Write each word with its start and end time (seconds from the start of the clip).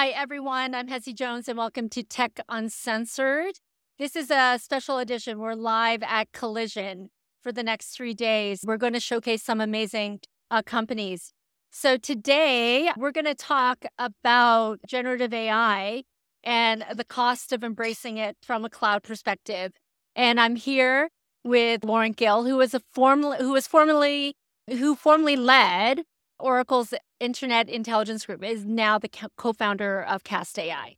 Hi, 0.00 0.10
everyone. 0.10 0.76
I'm 0.76 0.86
Hessie 0.86 1.12
Jones, 1.12 1.48
and 1.48 1.58
welcome 1.58 1.88
to 1.88 2.04
Tech 2.04 2.38
Uncensored. 2.48 3.58
This 3.98 4.14
is 4.14 4.30
a 4.30 4.56
special 4.62 4.98
edition. 4.98 5.40
We're 5.40 5.54
live 5.54 6.04
at 6.04 6.30
Collision 6.30 7.08
for 7.42 7.50
the 7.50 7.64
next 7.64 7.96
three 7.96 8.14
days. 8.14 8.60
We're 8.64 8.76
going 8.76 8.92
to 8.92 9.00
showcase 9.00 9.42
some 9.42 9.60
amazing 9.60 10.20
uh, 10.52 10.62
companies. 10.62 11.32
So, 11.72 11.96
today 11.96 12.92
we're 12.96 13.10
going 13.10 13.24
to 13.24 13.34
talk 13.34 13.86
about 13.98 14.78
generative 14.86 15.34
AI 15.34 16.04
and 16.44 16.84
the 16.94 17.02
cost 17.02 17.52
of 17.52 17.64
embracing 17.64 18.18
it 18.18 18.36
from 18.40 18.64
a 18.64 18.70
cloud 18.70 19.02
perspective. 19.02 19.72
And 20.14 20.38
I'm 20.38 20.54
here 20.54 21.08
with 21.42 21.82
Laurent 21.82 22.16
Gil, 22.16 22.44
who 22.44 22.58
was 22.58 22.72
a 22.72 22.82
formal, 22.94 23.32
who 23.32 23.50
was 23.50 23.66
formerly 23.66 24.36
who 24.68 24.94
formerly 24.94 25.34
led 25.34 26.04
Oracle's 26.38 26.94
Internet 27.20 27.68
Intelligence 27.68 28.26
Group, 28.26 28.44
is 28.44 28.64
now 28.64 28.98
the 28.98 29.08
co-founder 29.36 30.02
of 30.02 30.24
Cast 30.24 30.58
AI. 30.58 30.96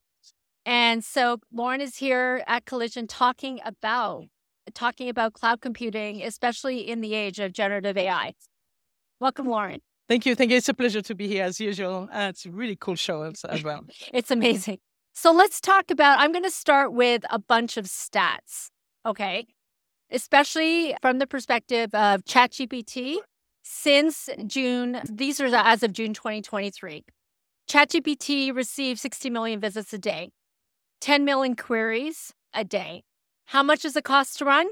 And 0.66 1.04
so 1.04 1.38
Laurent 1.52 1.82
is 1.82 1.96
here 1.96 2.44
at 2.46 2.64
Collision 2.64 3.06
talking 3.06 3.60
about 3.64 4.26
talking 4.74 5.08
about 5.08 5.32
cloud 5.32 5.60
computing, 5.60 6.22
especially 6.22 6.88
in 6.88 7.00
the 7.00 7.14
age 7.14 7.40
of 7.40 7.52
generative 7.52 7.96
AI. 7.96 8.34
Welcome, 9.18 9.48
Laurent. 9.48 9.82
Thank 10.08 10.26
you. 10.26 10.34
Thank 10.36 10.50
you. 10.50 10.58
It's 10.58 10.68
a 10.68 10.74
pleasure 10.74 11.02
to 11.02 11.14
be 11.14 11.26
here 11.26 11.44
as 11.44 11.58
usual. 11.58 12.08
Uh, 12.12 12.28
it's 12.30 12.46
a 12.46 12.50
really 12.50 12.76
cool 12.76 12.94
show 12.94 13.22
as, 13.22 13.44
as 13.44 13.64
well. 13.64 13.80
it's 14.14 14.30
amazing. 14.30 14.78
So 15.12 15.32
let's 15.32 15.60
talk 15.60 15.90
about. 15.90 16.20
I'm 16.20 16.30
going 16.30 16.44
to 16.44 16.50
start 16.50 16.92
with 16.92 17.24
a 17.30 17.38
bunch 17.38 17.76
of 17.76 17.86
stats. 17.86 18.68
Okay 19.04 19.46
especially 20.10 20.94
from 21.00 21.18
the 21.18 21.26
perspective 21.26 21.94
of 21.94 22.24
ChatGPT. 22.24 23.18
Since 23.62 24.28
June, 24.46 25.00
these 25.08 25.40
are 25.40 25.46
as 25.54 25.82
of 25.82 25.92
June 25.92 26.14
2023, 26.14 27.04
ChatGPT 27.68 28.54
received 28.54 28.98
60 29.00 29.30
million 29.30 29.60
visits 29.60 29.92
a 29.92 29.98
day, 29.98 30.30
10 31.00 31.24
million 31.24 31.56
queries 31.56 32.32
a 32.54 32.64
day. 32.64 33.04
How 33.46 33.62
much 33.62 33.82
does 33.82 33.96
it 33.96 34.04
cost 34.04 34.38
to 34.38 34.44
run? 34.44 34.68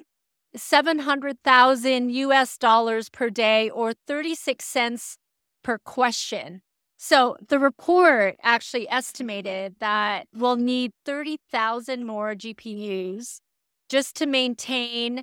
700,000 0.57 2.11
US 2.11 2.57
dollars 2.59 3.09
per 3.11 3.31
day 3.31 3.69
or 3.71 3.93
36 4.07 4.65
cents 4.65 5.19
per 5.63 5.79
question. 5.79 6.63
So 6.97 7.37
the 7.47 7.59
report 7.59 8.37
actually 8.43 8.89
estimated 8.89 9.77
that 9.79 10.27
we'll 10.35 10.57
need 10.57 10.93
30,000 11.05 12.05
more 12.05 12.35
GPUs 12.35 13.41
just 13.89 14.17
to 14.17 14.27
maintain 14.27 15.23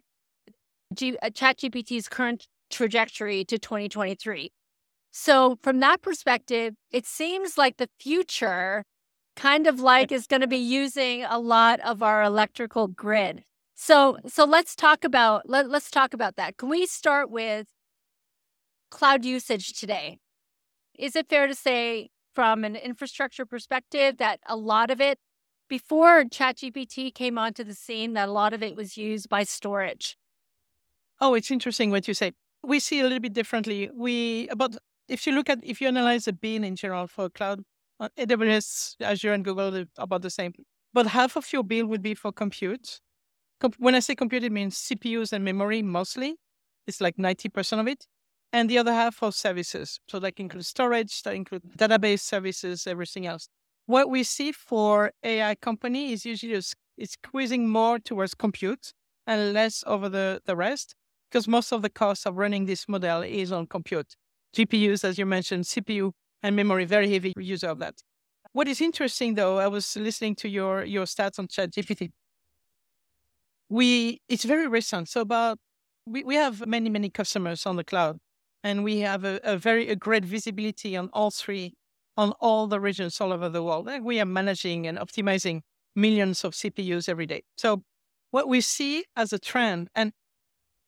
G- 0.93 1.17
uh, 1.21 1.29
ChatGPT's 1.29 2.07
current 2.07 2.47
trajectory 2.69 3.45
to 3.45 3.57
2023. 3.57 4.51
So, 5.11 5.57
from 5.63 5.79
that 5.79 6.01
perspective, 6.01 6.75
it 6.91 7.05
seems 7.05 7.57
like 7.57 7.77
the 7.77 7.89
future 7.99 8.83
kind 9.35 9.67
of 9.67 9.79
like 9.79 10.11
is 10.11 10.27
going 10.27 10.41
to 10.41 10.47
be 10.47 10.57
using 10.57 11.23
a 11.23 11.39
lot 11.39 11.79
of 11.81 12.03
our 12.03 12.23
electrical 12.23 12.87
grid. 12.87 13.43
So, 13.75 14.17
so 14.27 14.45
let's 14.45 14.75
talk 14.75 15.03
about 15.03 15.49
let, 15.49 15.69
let's 15.69 15.91
talk 15.91 16.13
about 16.13 16.35
that. 16.37 16.57
Can 16.57 16.69
we 16.69 16.85
start 16.85 17.29
with 17.29 17.67
cloud 18.91 19.25
usage 19.25 19.73
today? 19.73 20.17
Is 20.97 21.15
it 21.15 21.29
fair 21.29 21.47
to 21.47 21.55
say 21.55 22.09
from 22.33 22.63
an 22.63 22.75
infrastructure 22.75 23.45
perspective 23.45 24.17
that 24.17 24.39
a 24.47 24.55
lot 24.55 24.91
of 24.91 24.99
it 25.01 25.17
before 25.67 26.23
ChatGPT 26.23 27.13
came 27.13 27.37
onto 27.37 27.63
the 27.63 27.73
scene, 27.73 28.13
that 28.13 28.29
a 28.29 28.31
lot 28.31 28.53
of 28.53 28.61
it 28.61 28.75
was 28.75 28.97
used 28.97 29.29
by 29.29 29.43
storage. 29.43 30.17
Oh, 31.19 31.33
it's 31.33 31.49
interesting 31.49 31.91
what 31.91 32.07
you 32.07 32.13
say. 32.13 32.33
We 32.65 32.79
see 32.79 32.99
a 32.99 33.03
little 33.03 33.19
bit 33.19 33.33
differently. 33.33 33.89
We 33.93 34.47
about 34.49 34.75
if 35.07 35.27
you 35.27 35.33
look 35.33 35.49
at 35.49 35.59
if 35.63 35.81
you 35.81 35.87
analyze 35.87 36.27
a 36.27 36.33
bin 36.33 36.63
in 36.63 36.75
general 36.75 37.07
for 37.07 37.29
cloud, 37.29 37.63
uh, 37.99 38.09
AWS, 38.17 38.95
Azure, 39.01 39.33
and 39.33 39.45
Google 39.45 39.85
about 39.97 40.21
the 40.21 40.29
same. 40.29 40.53
But 40.93 41.07
half 41.07 41.35
of 41.35 41.51
your 41.51 41.63
bill 41.63 41.85
would 41.87 42.01
be 42.01 42.15
for 42.15 42.31
compute. 42.31 42.99
Com- 43.61 43.73
when 43.77 43.95
I 43.95 43.99
say 43.99 44.15
compute, 44.15 44.43
it 44.43 44.51
means 44.51 44.77
CPUs 44.77 45.33
and 45.33 45.43
memory 45.45 45.81
mostly. 45.81 46.35
It's 46.87 47.01
like 47.01 47.17
ninety 47.17 47.49
percent 47.49 47.81
of 47.81 47.87
it, 47.87 48.07
and 48.53 48.69
the 48.69 48.77
other 48.77 48.93
half 48.93 49.15
for 49.15 49.31
services. 49.31 49.99
So 50.09 50.19
that 50.19 50.33
includes 50.37 50.67
storage, 50.67 51.21
that 51.23 51.35
includes 51.35 51.65
database 51.75 52.21
services, 52.21 52.87
everything 52.87 53.25
else 53.27 53.49
what 53.85 54.09
we 54.09 54.23
see 54.23 54.51
for 54.51 55.11
AI 55.23 55.55
company 55.55 56.11
is 56.11 56.25
usually 56.25 56.53
it's 56.53 57.13
squeezing 57.13 57.69
more 57.69 57.99
towards 57.99 58.33
compute 58.33 58.93
and 59.27 59.53
less 59.53 59.83
over 59.85 60.09
the, 60.09 60.41
the 60.45 60.55
rest 60.55 60.95
because 61.35 61.49
most 61.49 61.73
of 61.73 61.81
the 61.81 61.89
cost 61.89 62.25
of 62.25 62.37
running 62.37 62.65
this 62.65 62.87
model 62.87 63.21
is 63.21 63.51
on 63.51 63.67
compute. 63.67 64.15
GPUs, 64.55 65.03
as 65.03 65.17
you 65.17 65.25
mentioned, 65.25 65.65
CPU 65.65 66.13
and 66.41 66.55
memory, 66.55 66.85
very 66.85 67.11
heavy 67.11 67.33
user 67.37 67.67
of 67.67 67.79
that. 67.79 67.95
What 68.53 68.69
is 68.69 68.79
interesting 68.79 69.33
though, 69.35 69.57
I 69.57 69.67
was 69.67 69.97
listening 69.97 70.35
to 70.35 70.47
your, 70.47 70.85
your 70.85 71.03
stats 71.03 71.37
on 71.37 71.49
ChatGPT. 71.49 72.11
We, 73.67 74.21
it's 74.29 74.45
very 74.45 74.65
recent. 74.69 75.09
So 75.09 75.19
about, 75.19 75.59
we, 76.05 76.23
we 76.23 76.35
have 76.35 76.65
many, 76.65 76.89
many 76.89 77.09
customers 77.09 77.65
on 77.65 77.75
the 77.75 77.83
cloud 77.83 78.17
and 78.63 78.85
we 78.85 78.99
have 78.99 79.25
a, 79.25 79.41
a 79.43 79.57
very, 79.57 79.89
a 79.89 79.97
great 79.97 80.23
visibility 80.23 80.95
on 80.95 81.09
all 81.11 81.31
three 81.31 81.73
on 82.15 82.31
all 82.39 82.65
the 82.67 82.79
regions 82.79 83.19
all 83.19 83.33
over 83.33 83.49
the 83.49 83.61
world. 83.61 83.89
And 83.89 84.05
we 84.05 84.21
are 84.21 84.25
managing 84.25 84.87
and 84.87 84.97
optimizing 84.97 85.63
millions 85.97 86.45
of 86.45 86.53
CPUs 86.53 87.09
every 87.09 87.25
day. 87.25 87.43
So 87.57 87.83
what 88.31 88.47
we 88.47 88.61
see 88.61 89.03
as 89.17 89.33
a 89.33 89.39
trend, 89.39 89.89
and 89.93 90.13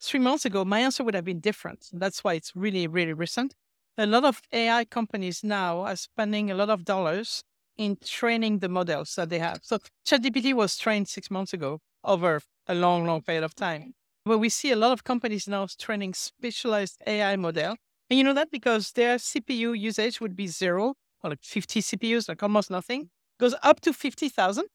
three 0.02 0.20
months 0.20 0.46
ago, 0.46 0.64
my 0.66 0.80
answer 0.80 1.04
would 1.04 1.16
have 1.16 1.26
been 1.26 1.40
different. 1.40 1.88
That's 1.92 2.24
why 2.24 2.34
it's 2.34 2.56
really, 2.56 2.88
really 2.88 3.14
recent. 3.14 3.56
A 3.98 4.06
lot 4.06 4.26
of 4.26 4.42
AI 4.52 4.86
companies 4.86 5.44
now 5.44 5.82
are 5.82 5.96
spending 5.96 6.52
a 6.52 6.56
lot 6.56 6.70
of 6.70 6.86
dollars 6.86 7.44
in 7.78 7.98
training 8.04 8.60
the 8.60 8.70
models 8.70 9.16
that 9.16 9.30
they 9.30 9.40
have. 9.40 9.60
So 9.64 9.80
ChatGPT 10.06 10.54
was 10.54 10.78
trained 10.78 11.08
six 11.08 11.30
months 11.32 11.54
ago 11.54 11.80
over 12.04 12.42
a 12.68 12.76
long, 12.76 13.06
long 13.06 13.22
period 13.22 13.44
of 13.44 13.56
time. 13.56 13.94
But 14.26 14.40
we 14.40 14.50
see 14.50 14.72
a 14.72 14.76
lot 14.76 14.92
of 14.92 15.04
companies 15.04 15.48
now 15.48 15.68
training 15.80 16.14
specialized 16.14 17.02
AI 17.08 17.36
model. 17.36 17.76
And 18.10 18.18
you 18.18 18.24
know 18.24 18.34
that 18.34 18.52
because 18.52 18.92
their 18.92 19.18
CPU 19.18 19.78
usage 19.78 20.20
would 20.20 20.36
be 20.36 20.48
zero 20.48 20.96
or 21.24 21.32
like 21.32 21.44
50 21.44 21.82
CPUs, 21.82 22.28
like 22.28 22.44
almost 22.44 22.70
nothing, 22.70 23.10
goes 23.40 23.56
up 23.64 23.80
to 23.82 23.94
50,000 23.94 24.66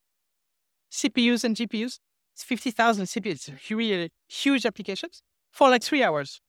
CPUs 0.91 1.43
and 1.43 1.55
GPUs. 1.55 1.99
It's 2.33 2.43
50,000 2.43 3.05
CPUs, 3.05 3.49
it's 3.49 3.71
really 3.71 4.05
uh, 4.05 4.07
huge 4.27 4.65
applications 4.65 5.21
for 5.51 5.69
like 5.69 5.83
three 5.83 6.03
hours 6.03 6.41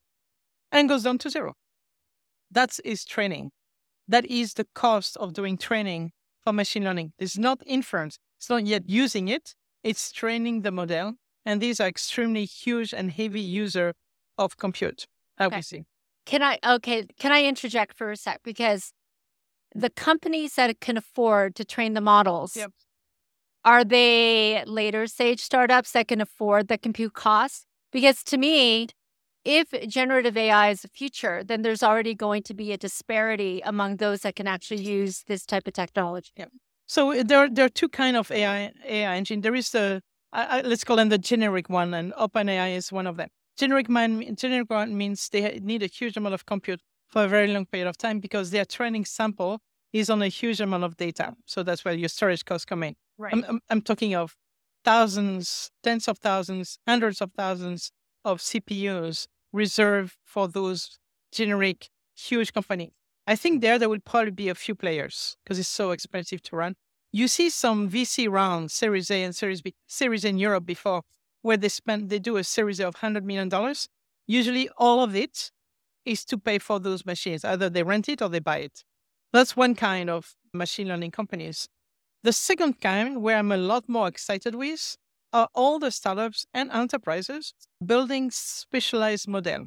and 0.72 0.88
goes 0.88 1.02
down 1.02 1.18
to 1.18 1.30
zero. 1.30 1.54
That 2.50 2.78
is 2.84 3.04
training. 3.04 3.50
That 4.08 4.26
is 4.26 4.54
the 4.54 4.66
cost 4.74 5.16
of 5.18 5.32
doing 5.32 5.56
training 5.58 6.12
for 6.42 6.52
machine 6.52 6.84
learning. 6.84 7.12
It's 7.18 7.38
not 7.38 7.62
inference. 7.66 8.18
It's 8.38 8.48
not 8.50 8.66
yet 8.66 8.82
using 8.86 9.28
it. 9.28 9.54
It's 9.82 10.12
training 10.12 10.62
the 10.62 10.70
model. 10.70 11.14
And 11.44 11.60
these 11.60 11.80
are 11.80 11.88
extremely 11.88 12.44
huge 12.46 12.94
and 12.94 13.12
heavy 13.12 13.40
user 13.40 13.94
of 14.38 14.56
compute. 14.56 15.06
Okay. 15.40 15.84
Can 16.26 16.42
I 16.42 16.58
okay? 16.66 17.06
Can 17.18 17.32
I 17.32 17.44
interject 17.44 17.96
for 17.96 18.10
a 18.10 18.16
sec 18.16 18.40
because 18.42 18.92
the 19.74 19.90
companies 19.90 20.54
that 20.54 20.80
can 20.80 20.96
afford 20.96 21.54
to 21.56 21.64
train 21.64 21.94
the 21.94 22.00
models, 22.00 22.56
yep. 22.56 22.72
Are 23.64 23.84
they 23.84 24.62
later 24.66 25.06
stage 25.06 25.40
startups 25.40 25.92
that 25.92 26.08
can 26.08 26.20
afford 26.20 26.68
the 26.68 26.78
compute 26.78 27.14
costs? 27.14 27.66
Because 27.92 28.22
to 28.24 28.36
me, 28.36 28.88
if 29.44 29.68
generative 29.88 30.36
AI 30.36 30.70
is 30.70 30.82
the 30.82 30.88
future, 30.88 31.44
then 31.44 31.62
there's 31.62 31.82
already 31.82 32.14
going 32.14 32.42
to 32.44 32.54
be 32.54 32.72
a 32.72 32.76
disparity 32.76 33.60
among 33.64 33.96
those 33.96 34.20
that 34.22 34.36
can 34.36 34.46
actually 34.46 34.82
use 34.82 35.22
this 35.26 35.44
type 35.44 35.66
of 35.66 35.74
technology. 35.74 36.30
Yep. 36.36 36.50
So 36.86 37.12
uh, 37.12 37.22
there, 37.22 37.48
there 37.48 37.66
are 37.66 37.70
two 37.70 37.88
kind 37.88 38.16
of 38.16 38.30
AI 38.30 38.72
AI 38.86 39.16
engine. 39.16 39.40
There 39.40 39.54
is 39.54 39.70
the 39.70 40.02
let's 40.34 40.84
call 40.84 40.96
them 40.96 41.10
the 41.10 41.18
generic 41.18 41.68
one, 41.68 41.94
and 41.94 42.12
OpenAI 42.14 42.76
is 42.76 42.90
one 42.90 43.06
of 43.06 43.16
them. 43.16 43.28
Generic 43.56 43.88
man, 43.88 44.34
generic 44.34 44.68
one 44.68 44.96
means 44.96 45.28
they 45.28 45.60
need 45.62 45.82
a 45.82 45.86
huge 45.86 46.16
amount 46.16 46.34
of 46.34 46.44
compute 46.44 46.80
for 47.06 47.24
a 47.24 47.28
very 47.28 47.46
long 47.46 47.66
period 47.66 47.86
of 47.86 47.96
time 47.96 48.18
because 48.18 48.50
their 48.50 48.64
training 48.64 49.04
sample 49.04 49.60
is 49.92 50.10
on 50.10 50.20
a 50.22 50.28
huge 50.28 50.60
amount 50.60 50.82
of 50.82 50.96
data. 50.96 51.34
So 51.46 51.62
that's 51.62 51.84
where 51.84 51.94
your 51.94 52.08
storage 52.08 52.44
costs 52.44 52.64
come 52.64 52.82
in. 52.82 52.96
Right. 53.18 53.32
I'm, 53.32 53.44
I'm, 53.48 53.60
I'm 53.70 53.82
talking 53.82 54.14
of 54.14 54.34
thousands, 54.84 55.70
tens 55.82 56.08
of 56.08 56.18
thousands, 56.18 56.78
hundreds 56.86 57.20
of 57.20 57.30
thousands 57.36 57.92
of 58.24 58.40
CPUs 58.40 59.26
reserved 59.52 60.14
for 60.24 60.48
those 60.48 60.98
generic 61.32 61.88
huge 62.16 62.52
companies. 62.52 62.90
I 63.26 63.36
think 63.36 63.62
there 63.62 63.78
there 63.78 63.88
will 63.88 64.00
probably 64.04 64.32
be 64.32 64.48
a 64.48 64.54
few 64.54 64.74
players 64.74 65.36
because 65.44 65.58
it's 65.58 65.68
so 65.68 65.92
expensive 65.92 66.42
to 66.42 66.56
run. 66.56 66.74
You 67.12 67.28
see 67.28 67.48
some 67.48 67.88
VC 67.88 68.28
rounds, 68.28 68.74
Series 68.74 69.10
A 69.10 69.22
and 69.22 69.34
Series 69.34 69.62
B, 69.62 69.74
Series 69.86 70.24
in 70.24 70.36
Europe 70.36 70.66
before, 70.66 71.02
where 71.42 71.56
they 71.56 71.68
spend 71.68 72.10
they 72.10 72.18
do 72.18 72.36
a 72.36 72.44
series 72.44 72.80
of 72.80 72.96
hundred 72.96 73.24
million 73.24 73.48
dollars. 73.48 73.88
Usually, 74.26 74.68
all 74.76 75.02
of 75.02 75.14
it 75.16 75.50
is 76.04 76.24
to 76.26 76.38
pay 76.38 76.58
for 76.58 76.80
those 76.80 77.06
machines. 77.06 77.44
Either 77.44 77.70
they 77.70 77.82
rent 77.82 78.08
it 78.08 78.22
or 78.22 78.28
they 78.28 78.40
buy 78.40 78.58
it. 78.58 78.84
That's 79.32 79.56
one 79.56 79.74
kind 79.74 80.10
of 80.10 80.34
machine 80.52 80.88
learning 80.88 81.10
companies. 81.12 81.68
The 82.24 82.32
second 82.32 82.80
kind, 82.80 83.20
where 83.22 83.36
I'm 83.36 83.52
a 83.52 83.58
lot 83.58 83.86
more 83.86 84.08
excited 84.08 84.54
with, 84.54 84.96
are 85.34 85.46
all 85.54 85.78
the 85.78 85.90
startups 85.90 86.46
and 86.54 86.72
enterprises 86.72 87.52
building 87.84 88.30
specialized 88.30 89.28
model. 89.28 89.66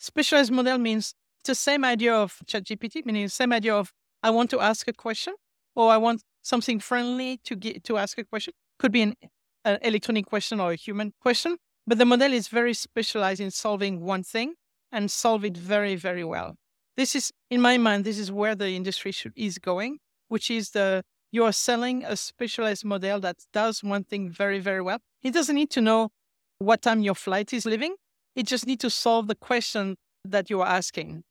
Specialized 0.00 0.50
model 0.50 0.78
means 0.78 1.14
the 1.44 1.54
same 1.54 1.84
idea 1.84 2.12
of 2.12 2.40
ChatGPT, 2.46 3.06
meaning 3.06 3.22
the 3.22 3.30
same 3.30 3.52
idea 3.52 3.76
of 3.76 3.92
I 4.24 4.30
want 4.30 4.50
to 4.50 4.60
ask 4.60 4.88
a 4.88 4.92
question 4.92 5.34
or 5.76 5.92
I 5.92 5.96
want 5.98 6.22
something 6.42 6.80
friendly 6.80 7.38
to 7.44 7.54
get 7.54 7.84
to 7.84 7.96
ask 7.96 8.18
a 8.18 8.24
question. 8.24 8.54
Could 8.80 8.90
be 8.90 9.02
an, 9.02 9.14
an 9.64 9.78
electronic 9.82 10.26
question 10.26 10.58
or 10.58 10.72
a 10.72 10.76
human 10.76 11.12
question, 11.20 11.58
but 11.86 11.98
the 11.98 12.04
model 12.04 12.32
is 12.32 12.48
very 12.48 12.74
specialized 12.74 13.40
in 13.40 13.52
solving 13.52 14.00
one 14.00 14.24
thing 14.24 14.54
and 14.90 15.12
solve 15.12 15.44
it 15.44 15.56
very, 15.56 15.94
very 15.94 16.24
well. 16.24 16.56
This 16.96 17.14
is, 17.14 17.30
in 17.50 17.60
my 17.60 17.78
mind, 17.78 18.04
this 18.04 18.18
is 18.18 18.32
where 18.32 18.56
the 18.56 18.70
industry 18.70 19.12
should, 19.12 19.32
is 19.36 19.58
going, 19.58 19.98
which 20.26 20.50
is 20.50 20.70
the 20.70 21.04
you 21.34 21.44
are 21.44 21.52
selling 21.52 22.04
a 22.04 22.16
specialized 22.16 22.84
model 22.84 23.18
that 23.18 23.38
does 23.52 23.82
one 23.82 24.04
thing 24.04 24.30
very, 24.30 24.60
very 24.60 24.80
well. 24.80 25.00
It 25.20 25.34
doesn't 25.34 25.56
need 25.56 25.70
to 25.70 25.80
know 25.80 26.10
what 26.60 26.82
time 26.82 27.00
your 27.00 27.16
flight 27.16 27.52
is 27.52 27.66
leaving. 27.66 27.96
It 28.36 28.46
just 28.46 28.68
needs 28.68 28.82
to 28.82 28.90
solve 28.90 29.26
the 29.26 29.34
question 29.34 29.96
that 30.24 30.48
you 30.48 30.60
are 30.60 30.68
asking. 30.68 31.24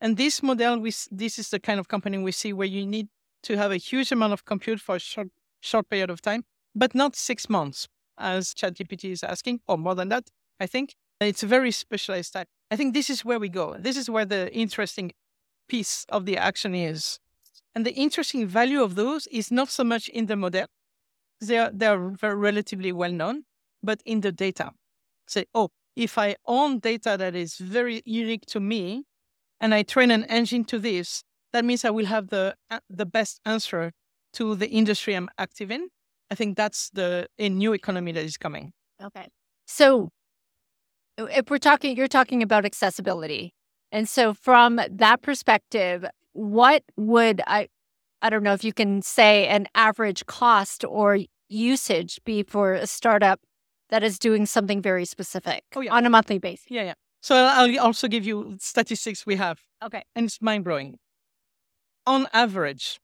And 0.00 0.16
this 0.16 0.42
model, 0.42 0.80
we, 0.80 0.94
this 1.10 1.38
is 1.38 1.50
the 1.50 1.60
kind 1.60 1.78
of 1.78 1.88
company 1.88 2.16
we 2.16 2.32
see 2.32 2.54
where 2.54 2.66
you 2.66 2.86
need 2.86 3.08
to 3.42 3.58
have 3.58 3.70
a 3.70 3.76
huge 3.76 4.10
amount 4.10 4.32
of 4.32 4.46
compute 4.46 4.80
for 4.80 4.96
a 4.96 4.98
short, 4.98 5.28
short 5.60 5.90
period 5.90 6.08
of 6.08 6.22
time, 6.22 6.44
but 6.74 6.94
not 6.94 7.14
six 7.14 7.50
months, 7.50 7.86
as 8.16 8.54
ChatGPT 8.54 9.12
is 9.12 9.22
asking, 9.22 9.60
or 9.68 9.76
more 9.76 9.94
than 9.94 10.08
that, 10.08 10.30
I 10.58 10.66
think. 10.66 10.94
It's 11.20 11.42
a 11.42 11.46
very 11.46 11.70
specialized 11.70 12.32
type. 12.32 12.48
I 12.70 12.76
think 12.76 12.94
this 12.94 13.10
is 13.10 13.26
where 13.26 13.38
we 13.38 13.50
go. 13.50 13.76
This 13.78 13.98
is 13.98 14.08
where 14.08 14.24
the 14.24 14.50
interesting 14.54 15.12
piece 15.68 16.06
of 16.08 16.24
the 16.24 16.38
action 16.38 16.74
is. 16.74 17.18
And 17.74 17.86
the 17.86 17.94
interesting 17.94 18.46
value 18.46 18.82
of 18.82 18.94
those 18.94 19.26
is 19.28 19.50
not 19.50 19.68
so 19.68 19.84
much 19.84 20.08
in 20.08 20.26
the 20.26 20.36
model. 20.36 20.66
They 21.40 21.58
are, 21.58 21.70
they 21.72 21.86
are 21.86 21.98
relatively 21.98 22.92
well 22.92 23.12
known, 23.12 23.44
but 23.82 24.02
in 24.04 24.20
the 24.20 24.32
data. 24.32 24.72
Say, 25.26 25.46
oh, 25.54 25.70
if 25.96 26.18
I 26.18 26.36
own 26.46 26.80
data 26.80 27.16
that 27.16 27.34
is 27.34 27.56
very 27.56 28.02
unique 28.04 28.46
to 28.46 28.60
me 28.60 29.04
and 29.60 29.74
I 29.74 29.82
train 29.82 30.10
an 30.10 30.24
engine 30.24 30.64
to 30.66 30.78
this, 30.78 31.22
that 31.52 31.64
means 31.64 31.84
I 31.84 31.90
will 31.90 32.06
have 32.06 32.28
the, 32.28 32.54
uh, 32.70 32.80
the 32.88 33.06
best 33.06 33.40
answer 33.44 33.92
to 34.34 34.54
the 34.54 34.68
industry 34.68 35.14
I'm 35.14 35.28
active 35.38 35.70
in. 35.70 35.88
I 36.30 36.34
think 36.34 36.56
that's 36.56 36.90
the 36.90 37.26
a 37.38 37.48
new 37.48 37.72
economy 37.72 38.12
that 38.12 38.24
is 38.24 38.36
coming. 38.36 38.72
Okay. 39.02 39.28
So 39.66 40.10
if 41.18 41.50
we're 41.50 41.58
talking, 41.58 41.96
you're 41.96 42.08
talking 42.08 42.42
about 42.42 42.64
accessibility. 42.64 43.52
And 43.92 44.08
so 44.08 44.34
from 44.34 44.80
that 44.88 45.22
perspective, 45.22 46.04
what 46.32 46.82
would 46.96 47.40
I, 47.46 47.68
I 48.22 48.30
don't 48.30 48.42
know 48.42 48.52
if 48.52 48.64
you 48.64 48.72
can 48.72 49.02
say 49.02 49.46
an 49.48 49.66
average 49.74 50.26
cost 50.26 50.84
or 50.84 51.18
usage 51.48 52.20
be 52.24 52.42
for 52.42 52.74
a 52.74 52.86
startup 52.86 53.40
that 53.90 54.02
is 54.02 54.18
doing 54.18 54.46
something 54.46 54.80
very 54.80 55.04
specific 55.04 55.64
oh, 55.74 55.80
yeah. 55.80 55.92
on 55.92 56.06
a 56.06 56.10
monthly 56.10 56.38
basis? 56.38 56.66
Yeah, 56.68 56.82
yeah. 56.82 56.94
So 57.22 57.34
I'll 57.36 57.78
also 57.80 58.08
give 58.08 58.24
you 58.24 58.56
statistics 58.58 59.26
we 59.26 59.36
have. 59.36 59.60
Okay. 59.82 60.04
And 60.14 60.26
it's 60.26 60.40
mind 60.40 60.64
blowing. 60.64 60.98
On 62.06 62.26
average, 62.32 62.98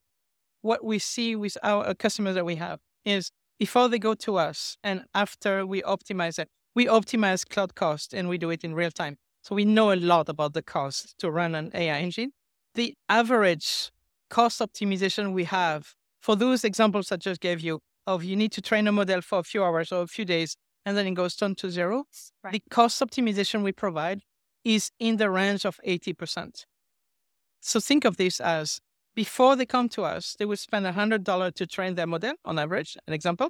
what 0.61 0.83
we 0.83 0.99
see 0.99 1.35
with 1.35 1.57
our 1.61 1.87
uh, 1.87 1.93
customers 1.93 2.35
that 2.35 2.45
we 2.45 2.55
have 2.55 2.79
is 3.05 3.31
before 3.59 3.89
they 3.89 3.99
go 3.99 4.13
to 4.15 4.37
us 4.37 4.77
and 4.83 5.05
after 5.13 5.65
we 5.65 5.81
optimize 5.83 6.39
it, 6.39 6.49
we 6.75 6.85
optimize 6.85 7.47
cloud 7.47 7.75
cost 7.75 8.13
and 8.13 8.27
we 8.29 8.37
do 8.37 8.49
it 8.49 8.63
in 8.63 8.73
real 8.73 8.91
time. 8.91 9.17
So 9.43 9.55
we 9.55 9.65
know 9.65 9.91
a 9.91 9.95
lot 9.95 10.29
about 10.29 10.53
the 10.53 10.61
cost 10.61 11.17
to 11.19 11.31
run 11.31 11.55
an 11.55 11.71
AI 11.73 11.99
engine. 11.99 12.31
The 12.77 12.93
average 13.09 13.89
cost 14.29 14.59
optimization 14.59 15.33
we 15.33 15.45
have 15.45 15.95
for 16.21 16.35
those 16.35 16.63
examples 16.63 17.11
I 17.11 17.15
just 17.15 17.41
gave 17.41 17.59
you 17.59 17.79
of 18.05 18.23
you 18.23 18.35
need 18.35 18.51
to 18.51 18.61
train 18.61 18.87
a 18.87 18.91
model 18.91 19.21
for 19.21 19.39
a 19.39 19.43
few 19.43 19.63
hours 19.63 19.91
or 19.91 20.03
a 20.03 20.07
few 20.07 20.25
days 20.25 20.55
and 20.85 20.95
then 20.95 21.07
it 21.07 21.15
goes 21.15 21.35
down 21.35 21.55
to 21.55 21.71
zero. 21.71 22.03
Right. 22.43 22.53
The 22.53 22.61
cost 22.69 23.01
optimization 23.01 23.63
we 23.63 23.71
provide 23.71 24.21
is 24.63 24.91
in 24.99 25.17
the 25.17 25.31
range 25.31 25.65
of 25.65 25.79
80%. 25.87 26.65
So 27.61 27.79
think 27.79 28.05
of 28.05 28.17
this 28.17 28.39
as 28.39 28.79
before 29.15 29.55
they 29.55 29.65
come 29.65 29.89
to 29.89 30.03
us, 30.03 30.35
they 30.37 30.45
would 30.45 30.59
spend 30.59 30.85
$100 30.85 31.55
to 31.55 31.65
train 31.65 31.95
their 31.95 32.05
model 32.05 32.33
on 32.45 32.59
average, 32.59 32.95
an 33.07 33.13
example. 33.15 33.49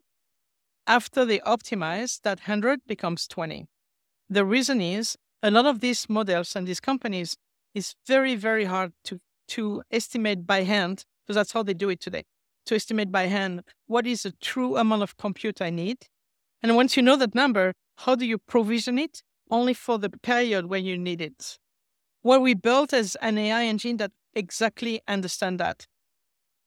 After 0.88 1.25
they 1.25 1.39
optimize, 1.39 2.21
that 2.21 2.47
100 2.47 2.80
becomes 2.88 3.27
20. 3.27 3.65
The 4.30 4.45
reason 4.45 4.80
is 4.80 5.18
a 5.44 5.51
lot 5.51 5.65
of 5.65 5.81
these 5.81 6.07
models 6.07 6.56
and 6.56 6.65
these 6.65 6.80
companies 6.80 7.35
is 7.77 7.95
very, 8.06 8.35
very 8.35 8.65
hard 8.65 8.91
to, 9.06 9.19
to 9.50 9.83
estimate 9.91 10.45
by 10.45 10.63
hand, 10.63 11.06
because 11.24 11.35
that's 11.35 11.53
how 11.53 11.63
they 11.63 11.74
do 11.74 11.89
it 11.89 12.01
today, 12.01 12.24
to 12.65 12.75
estimate 12.75 13.12
by 13.12 13.27
hand 13.27 13.63
what 13.85 14.06
is 14.06 14.24
the 14.24 14.33
true 14.41 14.77
amount 14.77 15.03
of 15.03 15.18
compute 15.18 15.62
I 15.62 15.69
need. 15.69 16.07
And 16.62 16.75
once 16.75 16.97
you 16.97 17.03
know 17.03 17.15
that 17.18 17.35
number, 17.35 17.74
how 17.97 18.15
do 18.15 18.25
you 18.25 18.38
provision 18.38 18.97
it? 18.97 19.21
Only 19.50 19.74
for 19.74 19.97
the 19.97 20.09
period 20.09 20.65
when 20.65 20.83
you 20.83 20.97
need 20.97 21.21
it. 21.21 21.57
What 22.21 22.41
we 22.41 22.53
built 22.53 22.91
is 22.91 23.15
an 23.21 23.38
AI 23.38 23.63
engine 23.63 23.97
that 23.97 24.12
exactly 24.33 25.00
understand 25.07 25.59
that. 25.59 25.88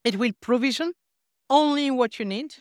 It 0.04 0.16
will 0.16 0.32
provision 0.40 0.94
only 1.50 1.90
what 1.90 2.18
you 2.18 2.24
need 2.24 2.54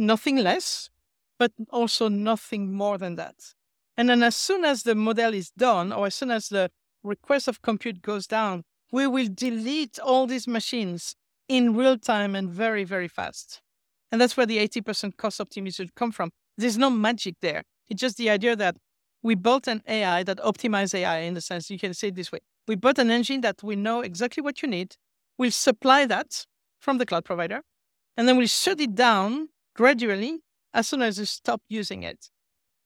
nothing 0.00 0.36
less, 0.36 0.90
but 1.38 1.52
also 1.70 2.08
nothing 2.08 2.72
more 2.72 2.98
than 2.98 3.16
that. 3.16 3.34
And 3.96 4.08
then 4.08 4.22
as 4.22 4.34
soon 4.34 4.64
as 4.64 4.82
the 4.82 4.94
model 4.94 5.34
is 5.34 5.50
done, 5.50 5.92
or 5.92 6.06
as 6.06 6.14
soon 6.14 6.30
as 6.30 6.48
the 6.48 6.70
request 7.02 7.48
of 7.48 7.62
compute 7.62 8.02
goes 8.02 8.26
down, 8.26 8.62
we 8.92 9.06
will 9.06 9.28
delete 9.32 9.98
all 9.98 10.26
these 10.26 10.48
machines 10.48 11.14
in 11.48 11.76
real 11.76 11.98
time 11.98 12.34
and 12.34 12.48
very, 12.50 12.84
very 12.84 13.08
fast. 13.08 13.60
And 14.12 14.20
that's 14.20 14.36
where 14.36 14.46
the 14.46 14.58
80% 14.58 15.16
cost 15.16 15.40
optimization 15.40 15.88
come 15.94 16.12
from. 16.12 16.30
There's 16.56 16.78
no 16.78 16.90
magic 16.90 17.36
there. 17.40 17.62
It's 17.88 18.00
just 18.00 18.16
the 18.16 18.30
idea 18.30 18.56
that 18.56 18.76
we 19.22 19.34
built 19.34 19.68
an 19.68 19.82
AI 19.86 20.22
that 20.24 20.38
optimizes 20.38 20.94
AI 20.94 21.18
in 21.20 21.34
the 21.34 21.40
sense 21.40 21.70
you 21.70 21.78
can 21.78 21.94
say 21.94 22.08
it 22.08 22.14
this 22.14 22.32
way. 22.32 22.40
We 22.66 22.76
built 22.76 22.98
an 22.98 23.10
engine 23.10 23.40
that 23.42 23.62
we 23.62 23.76
know 23.76 24.00
exactly 24.00 24.42
what 24.42 24.62
you 24.62 24.68
need. 24.68 24.96
We'll 25.38 25.50
supply 25.50 26.06
that 26.06 26.46
from 26.80 26.98
the 26.98 27.06
cloud 27.06 27.24
provider, 27.24 27.62
and 28.16 28.28
then 28.28 28.36
we'll 28.36 28.46
shut 28.46 28.80
it 28.80 28.94
down 28.94 29.48
gradually 29.74 30.40
as 30.72 30.88
soon 30.88 31.02
as 31.02 31.18
you 31.18 31.24
stop 31.24 31.62
using 31.68 32.02
it. 32.02 32.30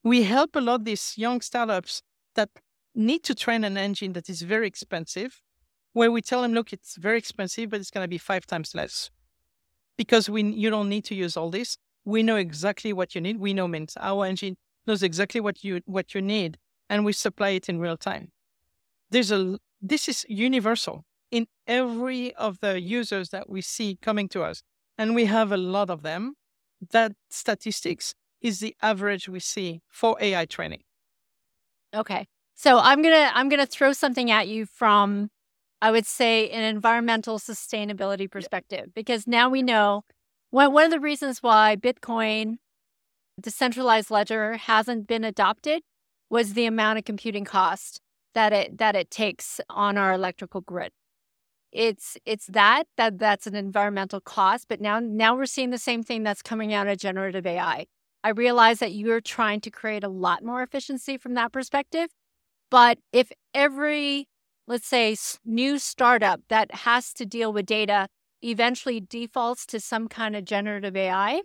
We 0.03 0.23
help 0.23 0.57
a 0.57 0.61
lot 0.61 0.85
these 0.85 1.15
young 1.17 1.41
startups 1.41 2.03
that 2.35 2.51
need 2.95 3.25
to 3.25 3.35
train 3.35 3.65
an 3.65 3.77
engine 3.77 4.13
that 4.13 4.29
is 4.29 4.43
very 4.43 4.67
expensive, 4.67 5.43
where 5.93 6.11
we 6.11 6.23
tell 6.23 6.43
them, 6.43 6.53
look, 6.55 6.73
it's 6.73 6.97
very 6.97 7.19
expensive, 7.19 7.71
but 7.71 7.81
it's 7.81 7.91
going 7.91 8.05
to 8.05 8.09
be 8.09 8.19
five 8.19 8.47
times 8.47 8.75
less. 8.75 9.11
Because 9.97 10.29
we, 10.29 10.43
you 10.43 10.71
don't 10.71 10.89
need 10.89 11.05
to 11.07 11.15
use 11.15 11.37
all 11.37 11.51
this. 11.51 11.77
We 12.05 12.23
know 12.23 12.37
exactly 12.37 12.93
what 12.93 13.15
you 13.15 13.21
need. 13.21 13.39
We 13.39 13.55
know 13.55 13.69
means 13.69 13.97
our 14.01 14.27
engine 14.27 14.57
knows 14.87 15.03
exactly 15.03 15.41
what 15.41 15.65
you 15.65 15.81
what 15.87 16.15
you 16.15 16.21
need, 16.21 16.59
and 16.91 17.05
we 17.05 17.13
supply 17.13 17.51
it 17.51 17.69
in 17.69 17.79
real 17.79 17.97
time. 17.97 18.33
There's 19.11 19.31
a 19.31 19.59
this 19.81 20.09
is 20.09 20.27
universal 20.29 21.05
in 21.31 21.47
every 21.67 22.35
of 22.35 22.61
the 22.61 22.81
users 22.81 23.31
that 23.31 23.49
we 23.49 23.63
see 23.63 23.99
coming 24.03 24.29
to 24.31 24.43
us, 24.43 24.63
and 24.99 25.15
we 25.15 25.25
have 25.27 25.53
a 25.53 25.57
lot 25.57 25.91
of 25.91 26.03
them 26.03 26.35
that 26.91 27.13
statistics 27.31 28.15
is 28.41 28.61
the 28.61 28.77
average 28.83 29.29
we 29.29 29.41
see 29.41 29.81
for 29.89 30.17
AI 30.21 30.45
training. 30.45 30.83
Okay. 31.95 32.27
So 32.55 32.79
I'm 32.79 33.03
going 33.03 33.15
to 33.15 33.37
I'm 33.37 33.49
going 33.49 33.61
to 33.61 33.67
throw 33.67 33.93
something 33.93 34.31
at 34.31 34.49
you 34.49 34.67
from 34.67 35.31
I 35.83 35.91
would 35.91 36.07
say 36.07 36.49
an 36.51 36.63
environmental 36.63 37.39
sustainability 37.39 38.31
perspective 38.31 38.95
because 38.95 39.27
now 39.27 39.49
we 39.49 39.63
know 39.63 40.05
one 40.51 40.73
one 40.73 40.87
of 40.87 40.91
the 40.91 41.01
reasons 41.01 41.43
why 41.43 41.77
Bitcoin 41.77 42.57
decentralized 43.41 44.11
ledger 44.11 44.57
hasn't 44.57 45.07
been 45.07 45.25
adopted 45.25 45.83
was 46.31 46.55
the 46.55 46.67
amount 46.67 46.99
of 46.99 47.05
computing 47.05 47.45
cost 47.45 48.01
that 48.35 48.53
it 48.53 48.79
that 48.79 48.97
it 48.97 49.11
takes 49.11 49.61
on 49.69 49.99
our 49.99 50.13
electrical 50.13 50.61
grid. 50.61 50.93
It's 51.73 52.17
it's 52.25 52.47
that 52.47 52.85
that 52.97 53.19
that's 53.19 53.49
an 53.49 53.57
environmental 53.57 54.21
cost 54.21 54.69
but 54.69 54.81
now 54.81 55.01
now 55.01 55.37
we're 55.37 55.47
seeing 55.47 55.71
the 55.71 55.79
same 55.79 56.05
thing 56.05 56.23
that's 56.23 56.41
coming 56.41 56.73
out 56.73 56.87
of 56.87 56.99
generative 56.99 57.45
ai 57.47 57.87
i 58.23 58.29
realize 58.29 58.79
that 58.79 58.93
you're 58.93 59.21
trying 59.21 59.61
to 59.63 59.71
create 59.71 60.05
a 60.05 60.09
lot 60.09 60.45
more 60.45 60.63
efficiency 60.63 61.19
from 61.19 61.35
that 61.35 61.51
perspective 61.51 62.11
but 62.75 62.99
if 63.13 63.31
every 63.55 64.27
let's 64.67 64.87
say 64.87 65.17
new 65.45 65.79
startup 65.79 66.41
that 66.49 66.75
has 66.75 67.13
to 67.13 67.25
deal 67.25 67.53
with 67.53 67.67
data 67.67 68.09
eventually 68.43 69.01
defaults 69.01 69.65
to 69.67 69.79
some 69.79 70.09
kind 70.09 70.35
of 70.35 70.45
generative 70.45 70.97
ai 70.97 71.41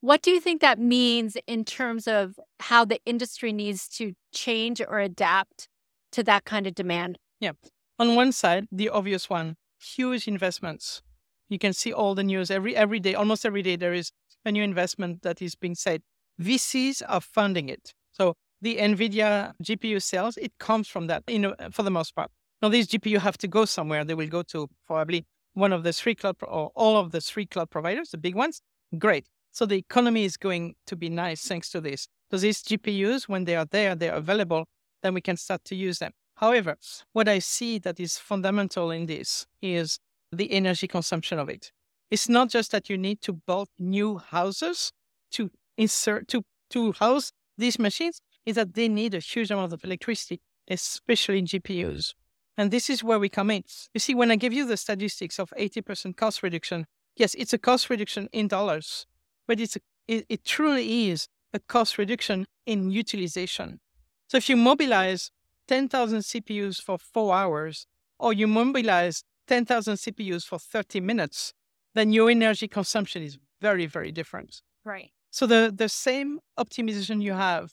what 0.00 0.22
do 0.22 0.30
you 0.30 0.40
think 0.40 0.60
that 0.60 0.78
means 0.78 1.36
in 1.46 1.64
terms 1.64 2.06
of 2.06 2.38
how 2.60 2.84
the 2.84 2.98
industry 3.04 3.52
needs 3.52 3.88
to 3.88 4.12
change 4.32 4.80
or 4.80 5.00
adapt 5.00 5.68
to 6.12 6.22
that 6.22 6.44
kind 6.44 6.66
of 6.66 6.74
demand 6.74 7.18
yeah 7.40 7.52
on 7.98 8.14
one 8.14 8.30
side, 8.30 8.66
the 8.70 8.88
obvious 8.88 9.28
one, 9.28 9.56
huge 9.80 10.28
investments. 10.28 11.02
You 11.48 11.58
can 11.58 11.72
see 11.72 11.92
all 11.92 12.14
the 12.14 12.22
news 12.22 12.50
every 12.50 12.76
every 12.76 13.00
day, 13.00 13.14
almost 13.14 13.44
every 13.44 13.62
day 13.62 13.76
there 13.76 13.92
is 13.92 14.12
a 14.44 14.52
new 14.52 14.62
investment 14.62 15.22
that 15.22 15.42
is 15.42 15.56
being 15.56 15.74
said. 15.74 16.02
VCs 16.40 17.02
are 17.08 17.20
funding 17.20 17.68
it. 17.68 17.94
So 18.12 18.34
the 18.60 18.76
NVIDIA 18.76 19.52
GPU 19.62 20.02
sales, 20.02 20.36
it 20.36 20.52
comes 20.58 20.88
from 20.88 21.06
that, 21.06 21.22
you 21.28 21.38
know, 21.38 21.54
for 21.70 21.82
the 21.82 21.90
most 21.90 22.14
part. 22.14 22.30
Now 22.60 22.68
these 22.68 22.88
GPU 22.88 23.18
have 23.18 23.38
to 23.38 23.48
go 23.48 23.64
somewhere. 23.64 24.04
They 24.04 24.14
will 24.14 24.28
go 24.28 24.42
to 24.44 24.68
probably 24.86 25.26
one 25.54 25.72
of 25.72 25.82
the 25.82 25.92
three 25.92 26.14
cloud 26.14 26.36
or 26.42 26.70
all 26.74 26.96
of 26.96 27.12
the 27.12 27.20
three 27.20 27.46
cloud 27.46 27.70
providers, 27.70 28.10
the 28.10 28.18
big 28.18 28.34
ones. 28.34 28.60
Great. 28.98 29.26
So 29.52 29.66
the 29.66 29.76
economy 29.76 30.24
is 30.24 30.36
going 30.36 30.74
to 30.86 30.96
be 30.96 31.08
nice 31.08 31.46
thanks 31.46 31.70
to 31.70 31.80
this. 31.80 32.08
So 32.30 32.38
these 32.38 32.62
GPUs, 32.62 33.28
when 33.28 33.44
they 33.44 33.56
are 33.56 33.64
there, 33.64 33.94
they're 33.94 34.14
available, 34.14 34.66
then 35.02 35.14
we 35.14 35.20
can 35.20 35.36
start 35.36 35.64
to 35.64 35.74
use 35.74 35.98
them. 35.98 36.12
However, 36.36 36.76
what 37.12 37.28
I 37.28 37.40
see 37.40 37.78
that 37.80 37.98
is 37.98 38.18
fundamental 38.18 38.90
in 38.90 39.06
this 39.06 39.46
is 39.60 39.98
the 40.30 40.52
energy 40.52 40.86
consumption 40.86 41.38
of 41.38 41.48
it. 41.48 41.72
It's 42.10 42.28
not 42.28 42.48
just 42.48 42.70
that 42.72 42.88
you 42.88 42.96
need 42.96 43.20
to 43.22 43.32
build 43.32 43.68
new 43.78 44.18
houses 44.18 44.92
to 45.32 45.50
insert 45.76 46.28
to 46.28 46.42
to 46.70 46.92
house 46.92 47.32
these 47.56 47.78
machines, 47.78 48.20
is 48.46 48.56
that 48.56 48.74
they 48.74 48.88
need 48.88 49.14
a 49.14 49.20
huge 49.20 49.50
amount 49.50 49.72
of 49.72 49.84
electricity, 49.84 50.40
especially 50.68 51.38
in 51.38 51.46
GPUs. 51.46 52.14
And 52.56 52.70
this 52.70 52.90
is 52.90 53.04
where 53.04 53.18
we 53.18 53.28
come 53.28 53.50
in. 53.50 53.62
You 53.94 54.00
see, 54.00 54.14
when 54.14 54.30
I 54.30 54.36
give 54.36 54.52
you 54.52 54.66
the 54.66 54.76
statistics 54.76 55.38
of 55.38 55.52
80% 55.58 56.16
cost 56.16 56.42
reduction, 56.42 56.86
yes, 57.16 57.34
it's 57.34 57.52
a 57.52 57.58
cost 57.58 57.88
reduction 57.88 58.28
in 58.32 58.48
dollars, 58.48 59.06
but 59.46 59.60
it's 59.60 59.76
a, 59.76 59.80
it, 60.08 60.26
it 60.28 60.44
truly 60.44 61.08
is 61.08 61.28
a 61.52 61.60
cost 61.60 61.98
reduction 61.98 62.46
in 62.66 62.90
utilization. 62.90 63.80
So 64.28 64.36
if 64.36 64.48
you 64.48 64.56
mobilize 64.56 65.30
10,000 65.68 66.20
CPUs 66.20 66.82
for 66.82 66.98
four 66.98 67.34
hours, 67.34 67.86
or 68.18 68.32
you 68.32 68.46
mobilize 68.46 69.22
10,000 69.46 69.94
CPUs 69.94 70.44
for 70.44 70.58
30 70.58 71.00
minutes, 71.00 71.54
then 71.94 72.12
your 72.12 72.30
energy 72.30 72.68
consumption 72.68 73.22
is 73.22 73.38
very, 73.60 73.86
very 73.86 74.12
different. 74.12 74.62
Right. 74.84 75.10
So 75.30 75.46
the, 75.46 75.72
the 75.74 75.88
same 75.88 76.40
optimization 76.58 77.22
you 77.22 77.32
have 77.32 77.72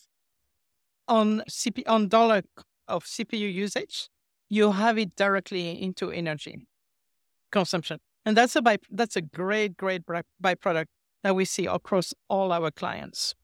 on 1.07 1.43
CP, 1.49 1.83
on 1.87 2.07
dollar 2.07 2.43
of 2.87 3.03
CPU 3.05 3.51
usage, 3.51 4.09
you 4.49 4.71
have 4.71 4.97
it 4.97 5.15
directly 5.15 5.81
into 5.81 6.11
energy 6.11 6.67
consumption. 7.51 7.99
And 8.25 8.35
that's 8.35 8.55
a 8.55 8.61
by, 8.61 8.77
that's 8.91 9.15
a 9.15 9.21
great, 9.21 9.77
great 9.77 10.03
byproduct 10.43 10.85
that 11.23 11.35
we 11.35 11.45
see 11.45 11.65
across 11.65 12.13
all 12.29 12.51
our 12.51 12.71
clients. 12.71 13.35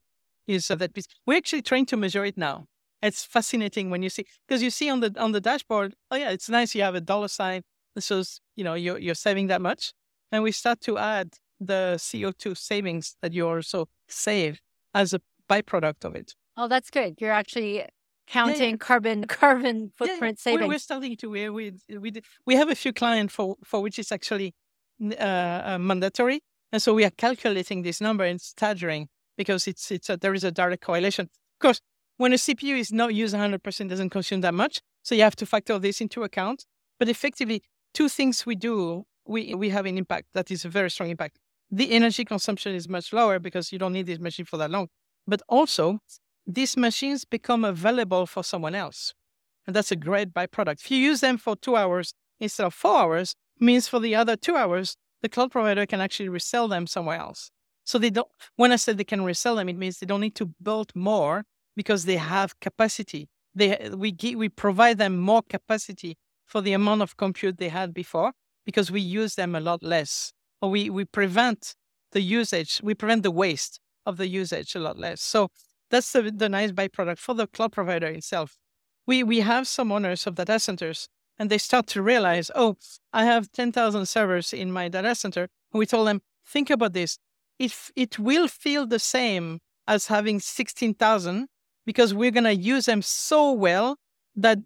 Is 0.48 0.68
that 0.68 0.94
piece. 0.94 1.08
we're 1.26 1.38
actually 1.38 1.62
trying 1.62 1.86
to 1.88 1.98
measure 1.98 2.26
it 2.26 2.38
now. 2.38 2.66
It's 3.02 3.24
fascinating 3.24 3.90
when 3.90 4.04
you 4.04 4.10
see 4.10 4.26
because 4.48 4.62
you 4.62 4.70
see 4.70 4.90
on 4.90 5.00
the 5.00 5.14
on 5.18 5.32
the 5.32 5.42
dashboard, 5.42 5.96
oh 6.12 6.16
yeah, 6.16 6.30
it's 6.30 6.50
nice 6.50 6.76
you 6.76 6.82
have 6.82 6.96
a 6.96 7.02
dollar 7.02 7.28
sign 7.28 7.62
that 7.96 8.04
shows 8.04 8.42
you 8.56 8.64
know 8.64 8.74
you're 8.74 8.98
you're 8.98 9.16
saving 9.16 9.48
that 9.48 9.62
much. 9.62 9.94
And 10.32 10.44
we 10.44 10.52
start 10.52 10.82
to 10.82 10.98
add 10.98 11.30
the 11.60 11.96
CO2 11.98 12.58
savings 12.58 13.16
that 13.22 13.34
you 13.34 13.48
also 13.48 13.88
save 14.08 14.62
as 14.94 15.14
a 15.14 15.22
byproduct 15.50 16.06
of 16.06 16.16
it. 16.16 16.34
Oh, 16.58 16.68
that's 16.68 16.90
good. 16.90 17.16
You're 17.20 17.32
actually 17.32 17.86
counting 18.28 18.62
yeah, 18.62 18.70
yeah. 18.70 18.76
carbon 18.78 19.26
carbon 19.28 19.92
footprint 19.98 20.40
yeah, 20.40 20.52
savings. 20.52 20.70
We're, 20.70 20.80
starting 20.80 21.16
to 21.18 21.30
we 21.30 21.50
we 21.50 21.74
we, 21.90 22.12
we 22.46 22.56
have 22.56 22.70
a 22.70 22.76
few 22.76 22.94
clients 22.94 23.34
for 23.34 23.56
for 23.64 23.82
which 23.82 24.00
it's 24.00 24.12
actually 24.12 24.54
uh, 25.02 25.62
uh, 25.66 25.78
mandatory, 25.80 26.42
and 26.72 26.82
so 26.82 26.94
we 26.94 27.04
are 27.04 27.12
calculating 27.12 27.84
this 27.84 28.02
number 28.02 28.24
and 28.24 28.40
staggering 28.40 29.08
because 29.38 29.68
it's 29.68 29.92
it's 29.92 30.10
a, 30.10 30.18
there 30.18 30.34
is 30.34 30.44
a 30.44 30.52
direct 30.52 30.84
correlation. 30.84 31.26
Of 31.56 31.60
course, 31.60 31.82
when 32.18 32.34
a 32.34 32.38
CPU 32.38 32.78
is 32.78 32.92
not 32.92 33.14
used 33.14 33.36
100%, 33.36 33.90
doesn't 33.90 34.10
consume 34.10 34.42
that 34.42 34.54
much, 34.54 34.82
so 35.04 35.16
you 35.16 35.24
have 35.24 35.36
to 35.38 35.46
factor 35.46 35.80
this 35.80 36.02
into 36.02 36.24
account. 36.24 36.66
But 37.00 37.10
effectively, 37.10 37.64
two 37.94 38.10
things 38.10 38.46
we 38.46 38.56
do, 38.56 39.06
we 39.26 39.56
we 39.56 39.70
have 39.70 39.86
an 39.86 39.98
impact 39.98 40.28
that 40.34 40.52
is 40.52 40.66
a 40.66 40.70
very 40.70 40.92
strong 40.92 41.10
impact. 41.10 41.38
The 41.72 41.92
energy 41.92 42.26
consumption 42.26 42.76
is 42.76 42.88
much 42.90 43.14
lower 43.14 43.40
because 43.40 43.72
you 43.72 43.80
don't 43.80 43.94
need 43.94 44.06
this 44.06 44.20
machine 44.20 44.46
for 44.46 44.58
that 44.58 44.70
long, 44.70 44.90
but 45.26 45.42
also 45.48 46.00
these 46.46 46.78
machines 46.78 47.26
become 47.26 47.64
available 47.64 48.26
for 48.26 48.44
someone 48.44 48.76
else. 48.76 49.14
And 49.68 49.76
that's 49.76 49.92
a 49.92 49.96
great 49.96 50.34
byproduct. 50.34 50.82
If 50.82 50.92
you 50.92 50.98
use 50.98 51.22
them 51.22 51.38
for 51.38 51.56
two 51.56 51.76
hours 51.76 52.14
instead 52.40 52.66
of 52.66 52.74
four 52.74 52.98
hours, 52.98 53.36
means 53.60 53.88
for 53.88 54.00
the 54.00 54.16
other 54.16 54.36
two 54.36 54.56
hours, 54.56 54.98
the 55.22 55.30
cloud 55.30 55.52
provider 55.52 55.86
can 55.86 56.02
actually 56.02 56.30
resell 56.30 56.68
them 56.68 56.88
somewhere 56.88 57.20
else. 57.20 57.52
So 57.84 57.98
they 57.98 58.10
don't, 58.10 58.28
when 58.56 58.72
I 58.72 58.76
said 58.76 58.98
they 58.98 59.04
can 59.04 59.24
resell 59.24 59.56
them, 59.56 59.70
it 59.70 59.78
means 59.78 60.00
they 60.00 60.08
don't 60.08 60.22
need 60.22 60.36
to 60.36 60.52
build 60.62 60.92
more 60.96 61.44
because 61.76 62.06
they 62.06 62.18
have 62.18 62.60
capacity. 62.60 63.30
They, 63.54 63.90
we, 63.94 64.16
we 64.36 64.50
provide 64.50 64.98
them 64.98 65.18
more 65.18 65.42
capacity 65.48 66.18
for 66.46 66.62
the 66.62 66.74
amount 66.74 67.02
of 67.02 67.18
compute 67.18 67.58
they 67.58 67.70
had 67.70 67.94
before 67.94 68.34
because 68.66 68.92
we 68.92 69.02
use 69.02 69.36
them 69.36 69.56
a 69.56 69.60
lot 69.60 69.84
less. 69.84 70.34
Or 70.62 70.70
we, 70.70 70.90
we 70.90 71.06
prevent 71.06 71.76
the 72.12 72.22
usage, 72.22 72.82
we 72.84 72.94
prevent 72.94 73.24
the 73.24 73.32
waste 73.32 73.80
of 74.06 74.18
the 74.18 74.28
usage 74.28 74.76
a 74.76 74.80
lot 74.80 74.98
less. 74.98 75.22
So 75.22 75.50
that's 75.92 76.12
the, 76.14 76.32
the 76.32 76.50
nice 76.50 76.72
byproduct 76.72 77.20
for 77.20 77.36
the 77.36 77.46
cloud 77.46 77.74
provider 77.74 78.08
itself. 78.08 78.58
We, 79.06 79.24
we 79.24 79.42
have 79.42 79.68
some 79.68 79.92
owners 79.92 80.26
of 80.26 80.36
data 80.36 80.60
centers 80.60 81.08
and 81.38 81.50
they 81.50 81.58
start 81.58 81.88
to 81.88 82.02
realize, 82.02 82.50
oh, 82.56 82.78
I 83.14 83.26
have 83.26 83.52
10,000 83.52 84.06
servers 84.06 84.54
in 84.54 84.72
my 84.72 84.88
data 84.88 85.14
center. 85.16 85.42
And 85.74 85.80
we 85.80 85.86
told 85.86 86.08
them, 86.08 86.22
think 86.46 86.70
about 86.70 86.94
this. 86.94 87.18
If 87.60 87.92
it 87.96 88.18
will 88.18 88.48
feel 88.48 88.88
the 88.88 89.00
same 89.00 89.60
as 89.88 90.08
having 90.08 90.40
16,000 90.40 91.48
because 91.86 92.14
we're 92.14 92.32
going 92.32 92.46
to 92.46 92.56
use 92.56 92.86
them 92.86 93.02
so 93.02 93.52
well 93.52 93.98
that 94.36 94.60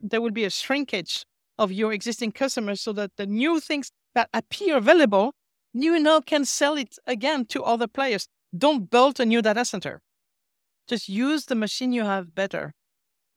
there 0.00 0.20
will 0.20 0.30
be 0.30 0.44
a 0.44 0.50
shrinkage 0.50 1.24
of 1.58 1.72
your 1.72 1.92
existing 1.92 2.32
customers 2.32 2.80
so 2.80 2.92
that 2.92 3.10
the 3.16 3.26
new 3.26 3.60
things 3.60 3.90
that 4.14 4.28
appear 4.32 4.76
available, 4.76 5.32
you 5.72 5.98
now 5.98 6.20
can 6.20 6.44
sell 6.44 6.76
it 6.76 6.96
again 7.06 7.44
to 7.46 7.62
other 7.64 7.86
players. 7.86 8.28
Don't 8.56 8.90
build 8.90 9.18
a 9.20 9.26
new 9.26 9.42
data 9.42 9.64
center 9.64 10.00
just 10.88 11.08
use 11.08 11.46
the 11.46 11.54
machine 11.54 11.92
you 11.92 12.04
have 12.04 12.34
better. 12.34 12.72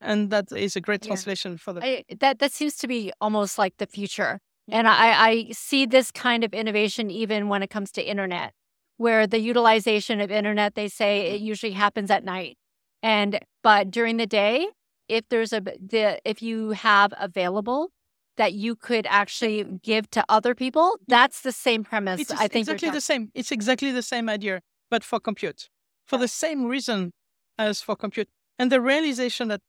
And 0.02 0.30
that 0.32 0.50
mm, 0.50 0.60
is 0.60 0.76
a 0.76 0.82
great 0.82 1.02
translation 1.02 1.54
yeah. 1.54 1.58
for 1.58 1.74
the 1.74 1.86
I, 1.86 2.04
that 2.20 2.40
that 2.40 2.52
seems 2.52 2.76
to 2.78 2.88
be 2.88 3.12
almost 3.22 3.58
like 3.58 3.78
the 3.78 3.88
future. 3.88 4.40
Mm. 4.70 4.74
And 4.76 4.88
I, 4.88 5.30
I 5.30 5.48
see 5.52 5.86
this 5.86 6.12
kind 6.12 6.44
of 6.44 6.54
innovation 6.54 7.10
even 7.10 7.48
when 7.48 7.64
it 7.64 7.70
comes 7.70 7.92
to 7.94 8.02
internet 8.04 8.54
where 8.98 9.26
the 9.26 9.40
utilization 9.40 10.22
of 10.22 10.30
internet 10.30 10.76
they 10.76 10.88
say 10.88 11.28
it 11.28 11.38
mm-hmm. 11.38 11.46
usually 11.46 11.72
happens 11.72 12.12
at 12.12 12.24
night. 12.24 12.58
And 13.02 13.40
but 13.64 13.92
during 13.92 14.18
the 14.18 14.28
day 14.28 14.68
if 15.08 15.28
there's 15.30 15.54
a 15.54 15.62
the 15.62 16.20
if 16.26 16.42
you 16.42 16.72
have 16.72 17.14
available 17.20 17.92
that 18.36 18.54
you 18.54 18.76
could 18.76 19.06
actually 19.10 19.64
give 19.84 20.10
to 20.10 20.24
other 20.28 20.56
people 20.56 20.98
that's 21.08 21.42
the 21.42 21.52
same 21.52 21.84
premise 21.84 22.20
it's 22.22 22.32
i 22.32 22.48
think 22.48 22.68
exactly 22.68 22.90
the 22.90 23.02
same. 23.02 23.30
It's 23.36 23.52
exactly 23.52 23.92
the 23.92 24.02
same 24.02 24.28
idea 24.28 24.62
but 24.94 25.04
for 25.04 25.20
compute. 25.20 25.70
For 26.06 26.18
the 26.20 26.28
same 26.28 26.66
reason 26.66 27.14
as 27.58 27.82
for 27.82 27.96
compute. 27.96 28.30
And 28.60 28.72
the 28.72 28.82
realization 28.82 29.48
that 29.50 29.62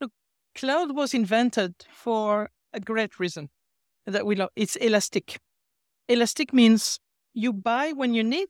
look, 0.00 0.12
cloud 0.54 0.94
was 0.94 1.14
invented 1.14 1.74
for 1.92 2.50
a 2.72 2.80
great 2.80 3.18
reason 3.18 3.50
that 4.06 4.26
we 4.26 4.34
love. 4.34 4.50
It's 4.56 4.76
elastic. 4.76 5.38
Elastic 6.08 6.52
means 6.52 6.98
you 7.34 7.52
buy 7.52 7.92
when 7.92 8.14
you 8.14 8.24
need, 8.24 8.48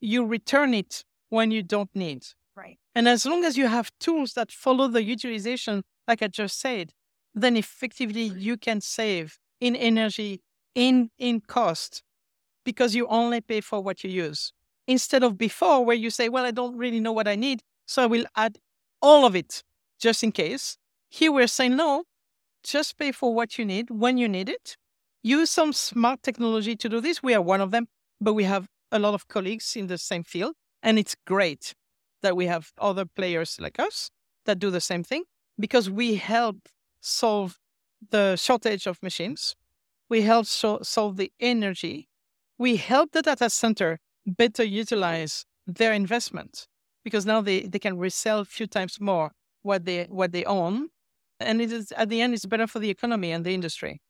you 0.00 0.24
return 0.24 0.74
it 0.74 1.04
when 1.28 1.50
you 1.50 1.62
don't 1.62 1.90
need. 1.94 2.24
Right. 2.56 2.78
And 2.94 3.08
as 3.08 3.24
long 3.24 3.44
as 3.44 3.56
you 3.56 3.66
have 3.66 3.90
tools 3.98 4.34
that 4.34 4.52
follow 4.52 4.88
the 4.88 5.02
utilization, 5.02 5.82
like 6.06 6.22
I 6.22 6.28
just 6.28 6.60
said, 6.60 6.92
then 7.34 7.56
effectively 7.56 8.24
you 8.24 8.56
can 8.56 8.80
save 8.80 9.38
in 9.60 9.76
energy, 9.76 10.42
in 10.74 11.10
in 11.18 11.40
cost, 11.40 12.02
because 12.64 12.94
you 12.94 13.06
only 13.06 13.40
pay 13.40 13.60
for 13.60 13.80
what 13.80 14.04
you 14.04 14.10
use. 14.10 14.52
Instead 14.86 15.22
of 15.22 15.38
before 15.38 15.84
where 15.84 15.96
you 15.96 16.10
say, 16.10 16.28
well, 16.28 16.44
I 16.44 16.50
don't 16.50 16.76
really 16.76 17.00
know 17.00 17.12
what 17.12 17.28
I 17.28 17.36
need. 17.36 17.62
So 17.92 18.02
I 18.02 18.06
will 18.06 18.24
add 18.34 18.56
all 19.02 19.26
of 19.26 19.36
it 19.36 19.62
just 20.00 20.24
in 20.24 20.32
case. 20.32 20.78
Here 21.10 21.30
we're 21.30 21.46
saying 21.46 21.76
no, 21.76 22.04
just 22.64 22.96
pay 22.96 23.12
for 23.12 23.34
what 23.34 23.58
you 23.58 23.66
need 23.66 23.90
when 23.90 24.16
you 24.16 24.30
need 24.30 24.48
it. 24.48 24.78
Use 25.22 25.50
some 25.50 25.74
smart 25.74 26.22
technology 26.22 26.74
to 26.74 26.88
do 26.88 27.02
this. 27.02 27.22
We 27.22 27.34
are 27.34 27.42
one 27.42 27.60
of 27.60 27.70
them, 27.70 27.88
but 28.18 28.32
we 28.32 28.44
have 28.44 28.66
a 28.90 28.98
lot 28.98 29.12
of 29.12 29.28
colleagues 29.28 29.76
in 29.76 29.88
the 29.88 29.98
same 29.98 30.24
field. 30.24 30.54
And 30.82 30.98
it's 30.98 31.14
great 31.26 31.74
that 32.22 32.34
we 32.34 32.46
have 32.46 32.72
other 32.78 33.04
players 33.04 33.58
like 33.60 33.78
us 33.78 34.10
that 34.46 34.58
do 34.58 34.70
the 34.70 34.80
same 34.80 35.04
thing 35.04 35.24
because 35.60 35.90
we 35.90 36.14
help 36.14 36.70
solve 37.02 37.58
the 38.08 38.36
shortage 38.36 38.86
of 38.86 39.02
machines. 39.02 39.54
We 40.08 40.22
help 40.22 40.46
so- 40.46 40.80
solve 40.82 41.18
the 41.18 41.30
energy. 41.40 42.08
We 42.56 42.76
help 42.76 43.12
the 43.12 43.20
data 43.20 43.50
center 43.50 43.98
better 44.24 44.64
utilize 44.64 45.44
their 45.66 45.92
investment 45.92 46.68
because 47.04 47.26
now 47.26 47.40
they, 47.40 47.62
they 47.62 47.78
can 47.78 47.98
resell 47.98 48.40
a 48.40 48.44
few 48.44 48.66
times 48.66 49.00
more 49.00 49.32
what 49.62 49.84
they 49.84 50.04
what 50.04 50.32
they 50.32 50.44
own. 50.44 50.88
And 51.40 51.60
it 51.60 51.72
is 51.72 51.92
at 51.92 52.08
the 52.08 52.20
end 52.20 52.34
it's 52.34 52.46
better 52.46 52.66
for 52.66 52.78
the 52.78 52.90
economy 52.90 53.32
and 53.32 53.44
the 53.44 53.54
industry. 53.54 54.00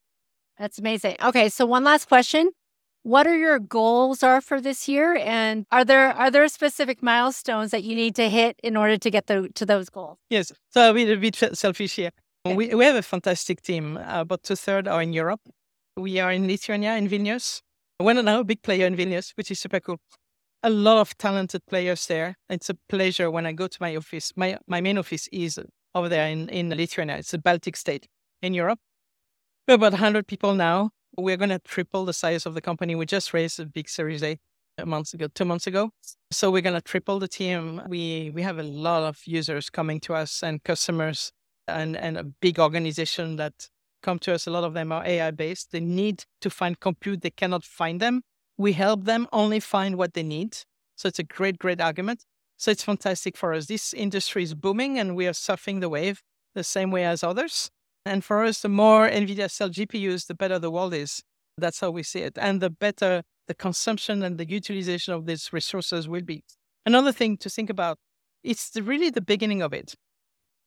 That's 0.58 0.78
amazing. 0.78 1.16
Okay, 1.22 1.48
so 1.48 1.66
one 1.66 1.84
last 1.84 2.08
question. 2.08 2.50
What 3.04 3.26
are 3.26 3.36
your 3.36 3.58
goals 3.58 4.22
are 4.22 4.40
for 4.40 4.60
this 4.60 4.86
year 4.86 5.16
and 5.16 5.66
are 5.72 5.84
there 5.84 6.10
are 6.12 6.30
there 6.30 6.46
specific 6.48 7.02
milestones 7.02 7.70
that 7.72 7.82
you 7.82 7.96
need 7.96 8.14
to 8.16 8.28
hit 8.28 8.60
in 8.62 8.76
order 8.76 8.96
to 8.96 9.10
get 9.10 9.26
the, 9.26 9.48
to 9.54 9.66
those 9.66 9.88
goals? 9.88 10.18
Yes. 10.30 10.52
So 10.70 10.82
I'll 10.82 10.94
be 10.94 11.10
a 11.10 11.16
bit 11.16 11.36
selfish 11.54 11.96
here. 11.96 12.10
Okay. 12.46 12.54
We, 12.54 12.74
we 12.74 12.84
have 12.84 12.96
a 12.96 13.02
fantastic 13.02 13.62
team. 13.62 13.98
About 14.06 14.42
two 14.42 14.56
thirds 14.56 14.88
are 14.88 15.02
in 15.02 15.12
Europe. 15.12 15.40
We 15.96 16.20
are 16.20 16.32
in 16.32 16.46
Lithuania, 16.46 16.96
in 16.96 17.08
Vilnius. 17.08 17.60
We're 18.00 18.20
now 18.20 18.40
a 18.40 18.44
big 18.44 18.62
player 18.62 18.86
in 18.86 18.96
Vilnius, 18.96 19.32
which 19.36 19.50
is 19.50 19.60
super 19.60 19.80
cool 19.80 19.98
a 20.62 20.70
lot 20.70 20.98
of 20.98 21.16
talented 21.18 21.66
players 21.66 22.06
there. 22.06 22.36
It's 22.48 22.70
a 22.70 22.76
pleasure 22.88 23.30
when 23.30 23.46
I 23.46 23.52
go 23.52 23.66
to 23.66 23.78
my 23.80 23.96
office. 23.96 24.32
My 24.36 24.58
my 24.66 24.80
main 24.80 24.98
office 24.98 25.28
is 25.32 25.58
over 25.94 26.08
there 26.08 26.28
in, 26.28 26.48
in 26.48 26.70
Lithuania. 26.70 27.16
It's 27.16 27.34
a 27.34 27.38
Baltic 27.38 27.76
state 27.76 28.08
in 28.40 28.54
Europe. 28.54 28.78
We're 29.68 29.74
about 29.74 29.92
100 29.92 30.26
people 30.26 30.54
now. 30.54 30.90
We're 31.16 31.36
going 31.36 31.50
to 31.50 31.58
triple 31.58 32.04
the 32.04 32.12
size 32.12 32.46
of 32.46 32.54
the 32.54 32.60
company. 32.60 32.94
We 32.94 33.06
just 33.06 33.34
raised 33.34 33.60
a 33.60 33.66
big 33.66 33.88
Series 33.88 34.22
A 34.22 34.38
months 34.84 35.12
ago, 35.12 35.28
two 35.34 35.44
months 35.44 35.66
ago. 35.66 35.90
So 36.30 36.50
we're 36.50 36.62
going 36.62 36.74
to 36.74 36.80
triple 36.80 37.18
the 37.18 37.28
team. 37.28 37.82
We 37.86 38.30
we 38.34 38.42
have 38.42 38.58
a 38.58 38.62
lot 38.62 39.02
of 39.02 39.18
users 39.26 39.70
coming 39.70 40.00
to 40.00 40.14
us 40.14 40.42
and 40.42 40.62
customers 40.64 41.32
and, 41.68 41.96
and 41.96 42.16
a 42.16 42.24
big 42.24 42.58
organization 42.58 43.36
that 43.36 43.68
come 44.02 44.18
to 44.20 44.34
us. 44.34 44.46
A 44.46 44.50
lot 44.50 44.64
of 44.64 44.74
them 44.74 44.92
are 44.92 45.04
AI 45.06 45.30
based. 45.30 45.72
They 45.72 45.80
need 45.80 46.24
to 46.40 46.50
find 46.50 46.80
compute. 46.80 47.20
They 47.22 47.30
cannot 47.30 47.64
find 47.64 48.00
them 48.00 48.22
We 48.58 48.72
help 48.72 49.04
them 49.04 49.26
only 49.32 49.60
find 49.60 49.96
what 49.96 50.14
they 50.14 50.22
need. 50.22 50.58
So 50.96 51.08
it's 51.08 51.18
a 51.18 51.24
great, 51.24 51.58
great 51.58 51.80
argument. 51.80 52.24
So 52.56 52.70
it's 52.70 52.84
fantastic 52.84 53.36
for 53.36 53.52
us. 53.54 53.66
This 53.66 53.92
industry 53.92 54.42
is 54.42 54.54
booming 54.54 54.98
and 54.98 55.16
we 55.16 55.26
are 55.26 55.32
surfing 55.32 55.80
the 55.80 55.88
wave 55.88 56.22
the 56.54 56.62
same 56.62 56.90
way 56.90 57.04
as 57.04 57.24
others. 57.24 57.70
And 58.04 58.24
for 58.24 58.44
us, 58.44 58.60
the 58.60 58.68
more 58.68 59.08
NVIDIA 59.08 59.50
sell 59.50 59.70
GPUs, 59.70 60.26
the 60.26 60.34
better 60.34 60.58
the 60.58 60.70
world 60.70 60.94
is. 60.94 61.22
That's 61.58 61.80
how 61.80 61.90
we 61.90 62.02
see 62.02 62.20
it. 62.20 62.36
And 62.38 62.60
the 62.60 62.70
better 62.70 63.22
the 63.48 63.54
consumption 63.54 64.22
and 64.22 64.38
the 64.38 64.48
utilization 64.48 65.14
of 65.14 65.26
these 65.26 65.52
resources 65.52 66.08
will 66.08 66.22
be. 66.22 66.44
Another 66.86 67.12
thing 67.12 67.36
to 67.38 67.50
think 67.50 67.70
about, 67.70 67.98
it's 68.42 68.70
the, 68.70 68.82
really 68.82 69.10
the 69.10 69.20
beginning 69.20 69.62
of 69.62 69.72
it. 69.72 69.94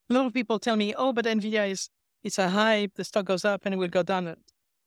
A 0.10 0.14
lot 0.14 0.26
of 0.26 0.34
people 0.34 0.60
tell 0.60 0.76
me, 0.76 0.94
oh, 0.96 1.14
but 1.14 1.26
NVIDIA 1.26 1.72
is 1.72 1.90
it's 2.24 2.40
a 2.40 2.50
hype, 2.50 2.94
the 2.96 3.04
stock 3.04 3.26
goes 3.26 3.46
up 3.46 3.62
and 3.66 3.74
it 3.74 3.78
will 3.78 3.88
go 3.88 4.04
down. 4.04 4.36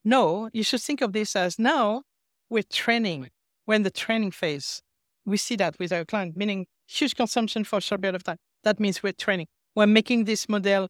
No, 0.05 0.51
you 0.53 0.63
should 0.63 0.81
think 0.81 1.01
of 1.01 1.13
this 1.13 1.37
as 1.37 1.59
now 1.59 2.03
we're 2.51 2.63
training. 2.63 3.31
We're 3.67 3.75
in 3.75 3.83
the 3.83 3.91
training 3.91 4.33
phase. 4.33 4.83
We 5.27 5.37
see 5.37 5.57
that 5.57 5.79
with 5.79 5.93
our 5.93 6.05
client, 6.05 6.37
meaning 6.37 6.67
huge 6.87 7.15
consumption 7.15 7.65
for 7.65 7.79
a 7.79 7.83
short 7.83 8.01
period 8.01 8.15
of 8.15 8.25
time. 8.25 8.39
That 8.65 8.81
means 8.81 9.03
we're 9.03 9.13
training. 9.13 9.47
We're 9.75 9.87
making 9.87 10.25
this 10.25 10.49
model 10.49 10.89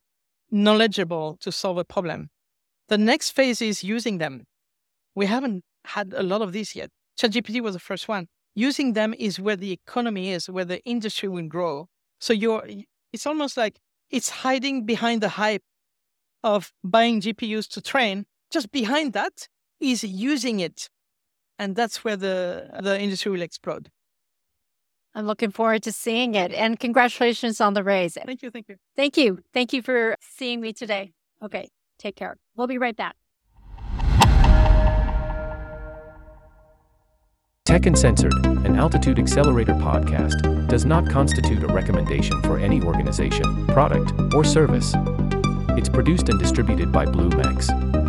knowledgeable 0.50 1.37
to 1.41 1.53
solve 1.53 1.79
a 1.79 1.85
problem. 1.85 2.31
The 2.88 2.99
next 2.99 3.31
phase 3.31 3.61
is 3.61 3.85
using 3.85 4.19
them. 4.19 4.45
We 5.15 5.27
haven't 5.27 5.65
had 5.85 6.15
a 6.17 6.23
lot 6.23 6.43
of 6.43 6.53
this 6.53 6.75
yet. 6.75 6.91
ChatGPT 7.19 7.61
was 7.61 7.75
the 7.75 7.81
first 7.81 8.09
one. 8.09 8.29
Using 8.55 8.93
them 8.93 9.15
is 9.19 9.38
where 9.38 9.57
the 9.57 9.73
economy 9.73 10.31
is, 10.31 10.49
where 10.49 10.65
the 10.65 10.83
industry 10.85 11.29
will 11.29 11.49
grow. 11.49 11.88
So 12.21 12.33
you're, 12.33 12.67
it's 13.12 13.27
almost 13.27 13.57
like 13.57 13.79
it's 14.11 14.31
hiding 14.31 14.87
behind 14.87 15.23
the 15.23 15.29
hype 15.29 15.62
of 16.43 16.73
buying 16.83 17.21
GPUs 17.21 17.69
to 17.71 17.81
train. 17.81 18.25
Just 18.50 18.71
behind 18.71 19.12
that 19.12 19.49
is 19.81 20.03
using 20.03 20.61
it. 20.61 20.88
And 21.59 21.75
that's 21.75 22.05
where 22.05 22.17
the, 22.17 22.71
the 22.81 23.00
industry 23.00 23.33
will 23.33 23.43
explode. 23.43 23.91
I'm 25.15 25.27
looking 25.27 25.50
forward 25.50 25.83
to 25.85 25.93
seeing 25.93 26.35
it. 26.35 26.53
And 26.53 26.79
congratulations 26.79 27.61
on 27.61 27.75
the 27.75 27.83
raise. 27.83 28.15
Thank 28.15 28.43
you. 28.43 28.50
Thank 28.50 28.69
you. 28.69 28.77
Thank 28.97 29.17
you. 29.17 29.43
Thank 29.53 29.73
you 29.73 29.83
for 29.83 30.17
seeing 30.21 30.61
me 30.61 30.73
today. 30.73 31.12
Okay. 31.43 31.69
Take 31.99 32.15
care. 32.15 32.37
We'll 32.55 32.69
be 32.69 32.79
right 32.79 32.97
back. 32.97 33.17
Tech 37.65 37.85
Uncensored, 37.85 38.33
an 38.47 38.77
Altitude 38.77 39.19
Accelerator 39.19 39.75
podcast, 39.75 40.69
does 40.69 40.87
not 40.87 41.11
constitute 41.11 41.62
a 41.62 41.67
recommendation 41.67 42.41
for 42.43 42.59
any 42.59 42.81
organization, 42.81 43.67
product, 43.67 44.12
or 44.35 44.43
service. 44.43 44.95
It's 45.77 45.91
produced 45.91 46.31
and 46.31 46.38
distributed 46.38 46.91
by 46.91 47.05
BlueMex. 47.05 48.08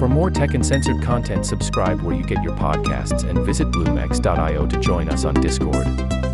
For 0.00 0.08
more 0.08 0.30
Tech 0.30 0.54
Uncensored 0.54 1.02
content, 1.02 1.44
subscribe 1.44 2.00
where 2.00 2.16
you 2.16 2.24
get 2.24 2.42
your 2.42 2.56
podcasts 2.56 3.28
and 3.28 3.38
visit 3.44 3.70
BlueMex.io 3.70 4.66
to 4.66 4.80
join 4.80 5.10
us 5.10 5.26
on 5.26 5.34
Discord. 5.34 6.29